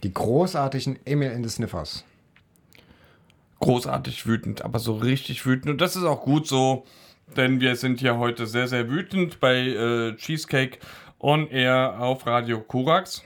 Die 0.09 0.13
großartigen 0.15 0.97
Emil 1.05 1.31
and 1.31 1.45
the 1.45 1.51
Sniffers. 1.51 2.03
großartig 3.59 4.25
wütend, 4.25 4.63
aber 4.63 4.79
so 4.79 4.95
richtig 4.95 5.45
wütend. 5.45 5.69
Und 5.69 5.81
das 5.81 5.95
ist 5.95 6.03
auch 6.03 6.23
gut 6.23 6.47
so, 6.47 6.83
denn 7.37 7.59
wir 7.59 7.75
sind 7.75 7.99
hier 7.99 8.17
heute 8.17 8.47
sehr, 8.47 8.67
sehr 8.67 8.89
wütend 8.89 9.39
bei 9.39 9.59
äh, 9.59 10.15
Cheesecake 10.15 10.79
on 11.19 11.47
Air 11.51 11.99
auf 11.99 12.25
Radio 12.25 12.59
Korax. 12.59 13.21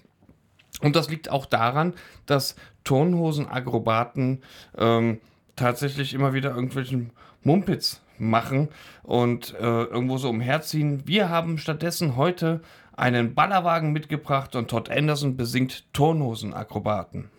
Und 0.82 0.98
das 0.98 1.10
liegt 1.10 1.32
auch 1.32 1.46
daran, 1.46 1.94
dass 2.26 2.58
Turnhosen-Akrobaten 2.84 4.42
ähm, 4.78 5.22
tatsächlich 5.56 6.14
immer 6.14 6.34
wieder 6.34 6.50
irgendwelchen 6.50 7.12
Mumpitz 7.44 8.02
machen 8.18 8.68
und 9.04 9.54
äh, 9.54 9.64
irgendwo 9.64 10.18
so 10.18 10.28
umherziehen. 10.28 11.04
Wir 11.06 11.30
haben 11.30 11.58
stattdessen 11.58 12.18
heute 12.18 12.60
einen 12.96 13.34
Ballerwagen 13.34 13.91
mitgebracht 13.91 14.56
und 14.56 14.70
Todd 14.70 14.89
Anderson 14.89 15.36
besingt 15.36 15.91
Turnhosen-Akrobaten. 15.94 17.30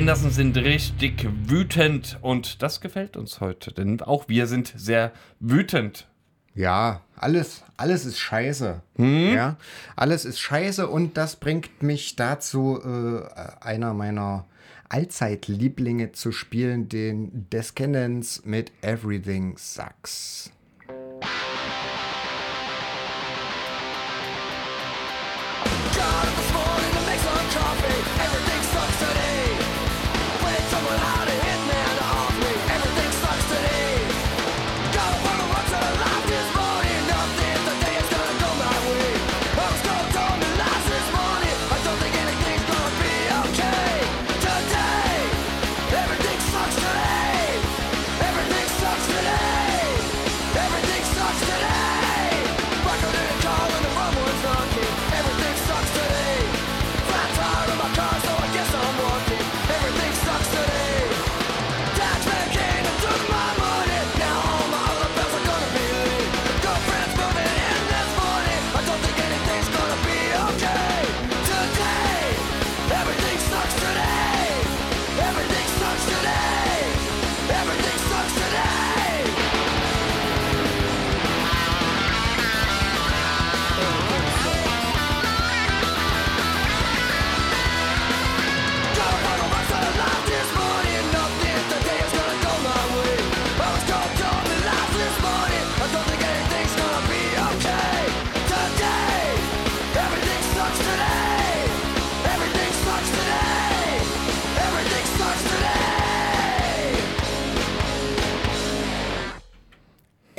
Anderson 0.00 0.30
sind 0.30 0.56
richtig 0.56 1.28
wütend 1.46 2.18
und 2.22 2.62
das 2.62 2.80
gefällt 2.80 3.18
uns 3.18 3.42
heute, 3.42 3.70
denn 3.70 4.00
auch 4.00 4.30
wir 4.30 4.46
sind 4.46 4.72
sehr 4.74 5.12
wütend. 5.40 6.08
Ja, 6.54 7.02
alles, 7.16 7.64
alles 7.76 8.06
ist 8.06 8.18
scheiße. 8.18 8.80
Ja, 8.96 9.58
alles 9.96 10.24
ist 10.24 10.40
scheiße 10.40 10.88
und 10.88 11.18
das 11.18 11.36
bringt 11.36 11.82
mich 11.82 12.16
dazu, 12.16 12.80
äh, 12.82 13.28
einer 13.60 13.92
meiner 13.92 14.46
Allzeitlieblinge 14.88 16.12
zu 16.12 16.32
spielen, 16.32 16.88
den 16.88 17.50
Descendants 17.50 18.46
mit 18.46 18.72
Everything 18.80 19.58
Sucks. 19.58 20.50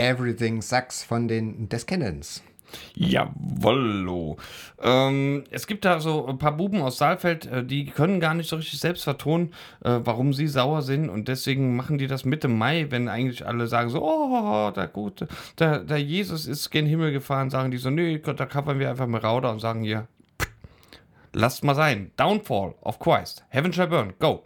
Everything 0.01 0.63
Sucks 0.63 1.03
von 1.03 1.27
den 1.27 1.69
Descendants. 1.69 2.41
Jawollo. 2.95 4.37
Ähm, 4.81 5.43
es 5.51 5.67
gibt 5.67 5.85
da 5.85 5.99
so 5.99 6.25
ein 6.25 6.39
paar 6.39 6.57
Buben 6.57 6.81
aus 6.81 6.97
Saalfeld, 6.97 7.45
äh, 7.45 7.63
die 7.63 7.85
können 7.85 8.19
gar 8.19 8.33
nicht 8.33 8.49
so 8.49 8.55
richtig 8.55 8.79
selbst 8.79 9.03
vertonen, 9.03 9.53
äh, 9.83 9.99
warum 10.03 10.33
sie 10.33 10.47
sauer 10.47 10.81
sind 10.81 11.09
und 11.09 11.27
deswegen 11.27 11.75
machen 11.75 11.99
die 11.99 12.07
das 12.07 12.25
Mitte 12.25 12.47
Mai, 12.47 12.87
wenn 12.89 13.09
eigentlich 13.09 13.45
alle 13.45 13.67
sagen 13.67 13.91
so, 13.91 14.01
oh, 14.01 14.71
der 14.71 14.87
gute, 14.87 15.27
der, 15.59 15.83
der 15.83 16.01
Jesus 16.01 16.47
ist 16.47 16.71
gen 16.71 16.87
Himmel 16.87 17.11
gefahren, 17.11 17.51
sagen 17.51 17.69
die 17.69 17.77
so, 17.77 17.91
nö, 17.91 18.17
Gott, 18.17 18.39
da 18.39 18.47
covern 18.47 18.79
wir 18.79 18.89
einfach 18.89 19.07
mit 19.07 19.23
Rauder 19.23 19.51
und 19.51 19.59
sagen 19.59 19.83
hier, 19.83 20.07
lasst 21.33 21.63
mal 21.63 21.75
sein. 21.75 22.09
Downfall 22.17 22.73
of 22.81 22.97
Christ. 22.97 23.43
Heaven 23.49 23.71
shall 23.71 23.87
burn. 23.87 24.13
Go. 24.17 24.43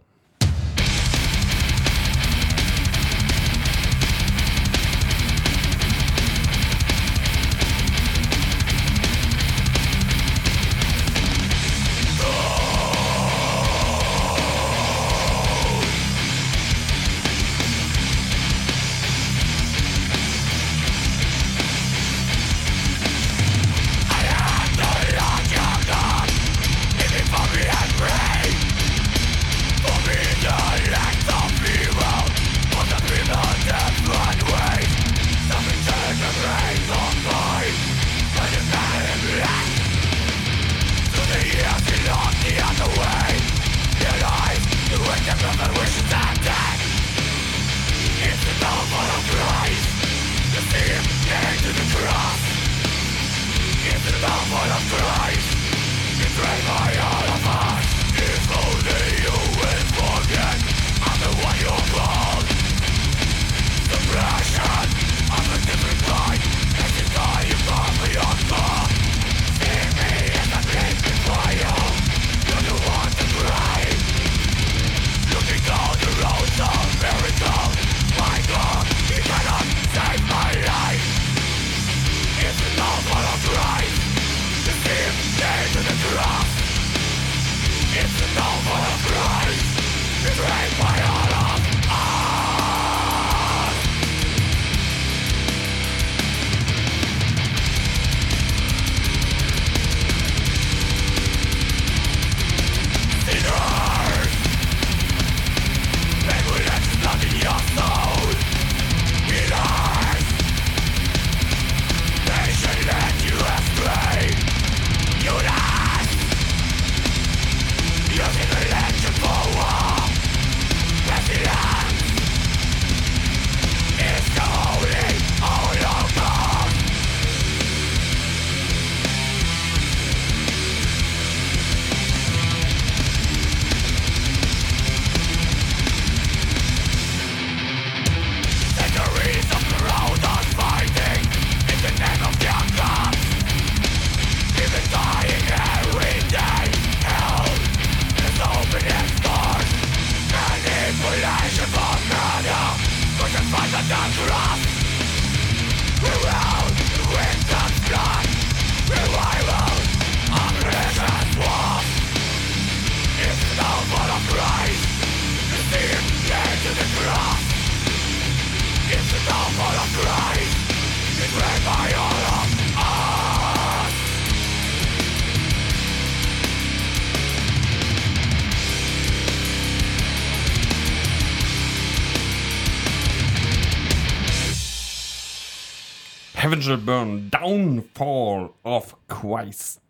Heaven 186.45 186.61
shall 186.61 186.77
burn. 186.77 187.31
Downfall 187.31 188.51
of 188.61 188.95
Christ. 189.07 189.81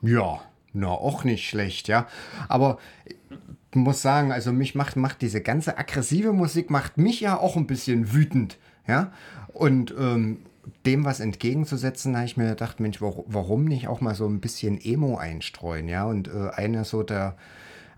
Ja, 0.00 0.40
na, 0.72 0.86
auch 0.86 1.24
nicht 1.24 1.48
schlecht, 1.48 1.88
ja. 1.88 2.06
Aber 2.46 2.78
ich 3.18 3.74
muss 3.74 4.00
sagen, 4.00 4.30
also 4.30 4.52
mich 4.52 4.76
macht, 4.76 4.94
macht 4.94 5.20
diese 5.20 5.40
ganze 5.40 5.78
aggressive 5.78 6.32
Musik, 6.32 6.70
macht 6.70 6.96
mich 6.96 7.20
ja 7.20 7.36
auch 7.36 7.56
ein 7.56 7.66
bisschen 7.66 8.12
wütend, 8.12 8.56
ja. 8.86 9.10
Und 9.48 9.92
ähm, 9.98 10.42
dem 10.86 11.04
was 11.04 11.18
entgegenzusetzen, 11.18 12.14
habe 12.14 12.26
ich 12.26 12.36
mir 12.36 12.50
gedacht, 12.50 12.78
Mensch, 12.78 13.00
warum 13.00 13.64
nicht 13.64 13.88
auch 13.88 14.00
mal 14.00 14.14
so 14.14 14.28
ein 14.28 14.38
bisschen 14.40 14.80
Emo 14.80 15.16
einstreuen, 15.16 15.88
ja. 15.88 16.04
Und 16.04 16.28
äh, 16.28 16.50
eine 16.54 16.84
so 16.84 17.02
der 17.02 17.34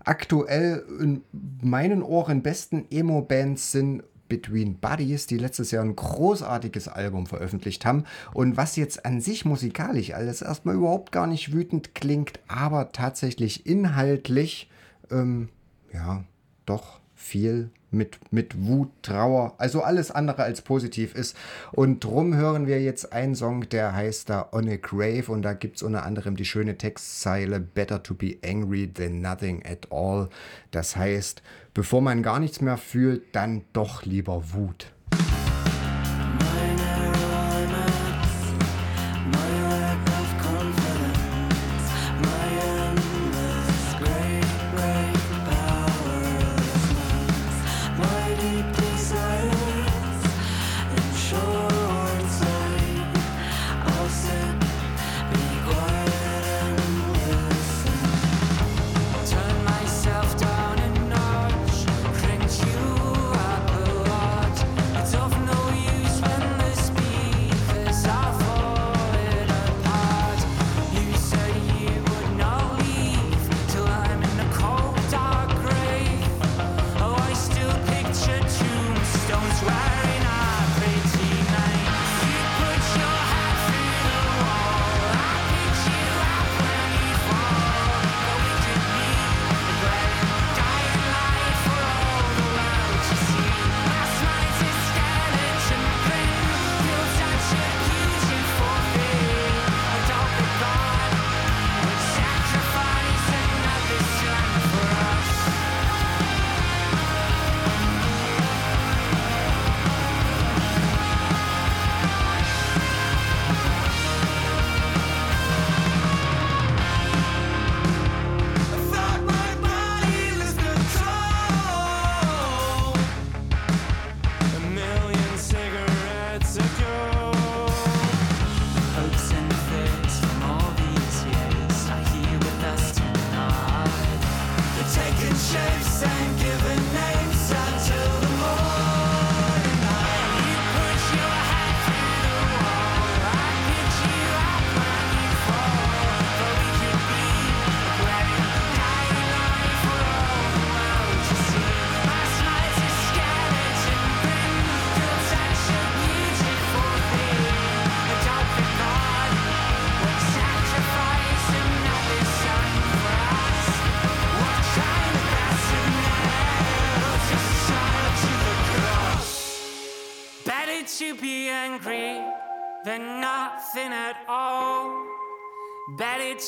aktuell 0.03 0.83
in 0.99 1.21
meinen 1.61 2.01
Ohren 2.01 2.41
besten 2.41 2.87
Emo-Bands 2.89 3.71
sind 3.71 4.01
Between 4.33 4.79
Buddies, 4.79 5.27
die 5.27 5.37
letztes 5.37 5.69
Jahr 5.69 5.83
ein 5.83 5.95
großartiges 5.95 6.87
Album 6.87 7.27
veröffentlicht 7.27 7.85
haben. 7.85 8.05
Und 8.33 8.57
was 8.57 8.75
jetzt 8.77 9.05
an 9.05 9.21
sich 9.21 9.45
musikalisch 9.45 10.11
alles 10.15 10.41
erstmal 10.41 10.73
überhaupt 10.73 11.11
gar 11.11 11.27
nicht 11.27 11.53
wütend 11.53 11.93
klingt, 11.93 12.39
aber 12.47 12.91
tatsächlich 12.91 13.67
inhaltlich, 13.67 14.71
ähm, 15.11 15.49
ja, 15.93 16.23
doch 16.65 16.99
viel 17.13 17.69
mit, 17.93 18.17
mit 18.31 18.65
Wut, 18.65 18.89
Trauer, 19.01 19.55
also 19.57 19.81
alles 19.81 20.11
andere 20.11 20.43
als 20.43 20.61
positiv 20.61 21.15
ist. 21.15 21.35
Und 21.71 22.03
drum 22.03 22.35
hören 22.35 22.67
wir 22.67 22.81
jetzt 22.81 23.13
einen 23.13 23.35
Song, 23.35 23.67
der 23.69 23.93
heißt 23.93 24.29
da 24.29 24.49
On 24.51 24.67
a 24.67 24.77
Grave 24.77 25.31
und 25.31 25.41
da 25.41 25.53
gibt 25.53 25.77
es 25.77 25.83
unter 25.83 26.03
anderem 26.03 26.35
die 26.35 26.45
schöne 26.45 26.77
Textzeile 26.77 27.59
Better 27.59 28.01
to 28.01 28.13
be 28.13 28.37
angry 28.43 28.91
than 28.91 29.21
nothing 29.21 29.63
at 29.65 29.91
all. 29.91 30.29
Das 30.71 30.95
heißt, 30.95 31.41
bevor 31.73 32.01
man 32.01 32.23
gar 32.23 32.39
nichts 32.39 32.61
mehr 32.61 32.77
fühlt, 32.77 33.35
dann 33.35 33.63
doch 33.73 34.03
lieber 34.03 34.53
Wut. 34.53 34.92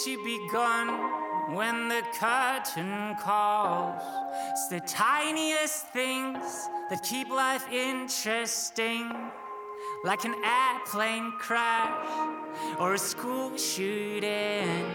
Better 0.04 0.18
begun 0.24 0.88
when 1.56 1.88
the 1.88 2.02
curtain 2.20 3.16
calls. 3.22 4.02
It's 4.52 4.68
the 4.68 4.82
tiniest 4.82 5.88
things 5.88 6.68
that 6.90 7.02
keep 7.02 7.30
life 7.30 7.66
interesting. 7.72 9.10
Like 10.04 10.26
an 10.26 10.36
airplane 10.44 11.32
crash 11.40 12.08
or 12.78 12.96
a 12.96 12.98
school 12.98 13.56
shooting. 13.58 14.86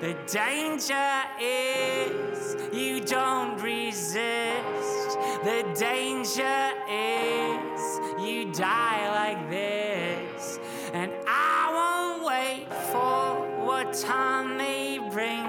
The 0.00 0.16
danger 0.26 1.22
is 1.40 2.56
you 2.72 3.00
don't 3.00 3.62
resist. 3.62 5.18
The 5.44 5.64
danger 5.78 6.72
is 6.90 7.80
you 8.20 8.52
die 8.52 9.10
like 9.14 9.48
this. 9.48 10.58
And 10.92 11.12
I 11.26 11.70
won't 11.76 12.24
wait 12.24 12.72
for 12.90 13.43
time 13.92 14.56
may 14.56 14.98
bring. 14.98 15.44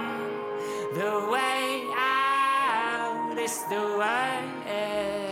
The 0.94 1.28
way 1.32 1.84
out 1.96 3.36
is 3.38 3.64
the 3.70 3.98
way. 3.98 4.44
The 4.66 5.25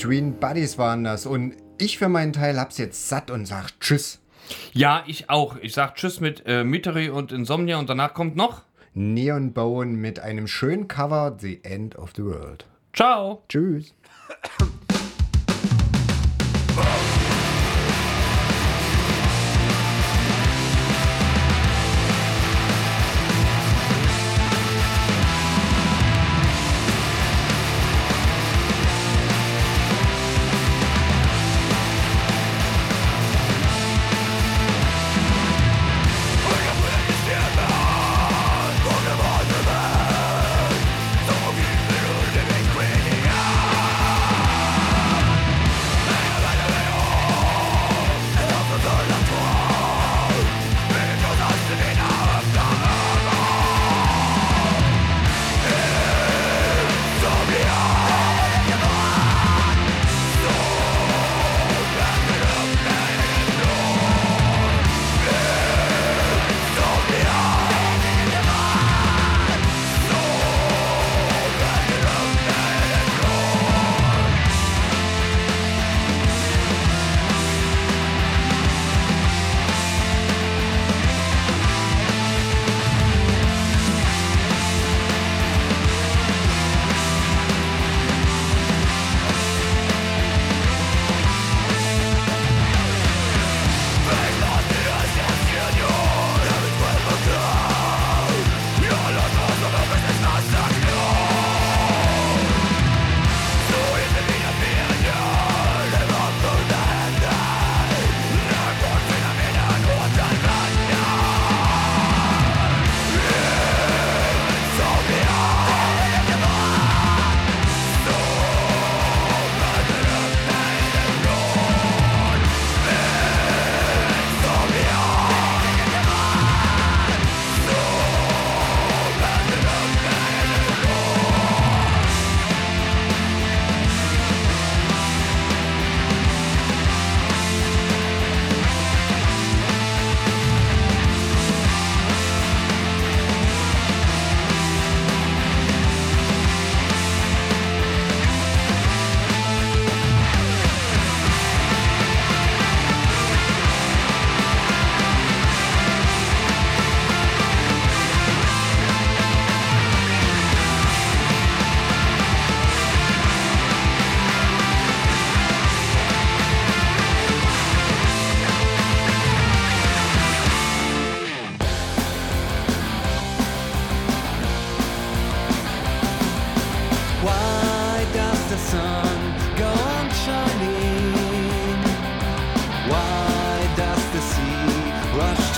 Between 0.00 0.32
Buddies 0.40 0.78
waren 0.78 1.04
das. 1.04 1.26
Und 1.26 1.56
ich 1.76 1.98
für 1.98 2.08
meinen 2.08 2.32
Teil 2.32 2.58
hab's 2.58 2.78
jetzt 2.78 3.10
satt 3.10 3.30
und 3.30 3.44
sag 3.44 3.78
Tschüss. 3.80 4.18
Ja, 4.72 5.04
ich 5.06 5.28
auch. 5.28 5.56
Ich 5.60 5.74
sag 5.74 5.94
Tschüss 5.94 6.20
mit 6.20 6.42
äh, 6.46 6.64
Mystery 6.64 7.10
und 7.10 7.32
Insomnia 7.32 7.78
und 7.78 7.90
danach 7.90 8.14
kommt 8.14 8.34
noch. 8.34 8.62
Neon 8.94 9.52
Bone 9.52 9.92
mit 9.92 10.18
einem 10.18 10.46
schönen 10.46 10.88
Cover 10.88 11.36
The 11.38 11.62
End 11.64 11.96
of 11.96 12.12
the 12.16 12.24
World. 12.24 12.64
Ciao. 12.94 13.42
Tschüss. 13.50 13.92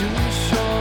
too 0.02 0.30
short. 0.32 0.71